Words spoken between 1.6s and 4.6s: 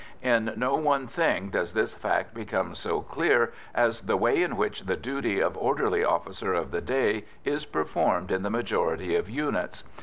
this fact become so clear as the way in